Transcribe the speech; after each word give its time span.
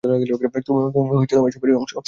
তুমিও 0.67 1.19
এসবের 1.49 1.71
অংশ। 1.75 1.93